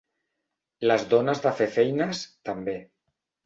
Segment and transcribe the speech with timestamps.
[0.91, 2.79] Les dones de fer feines, també.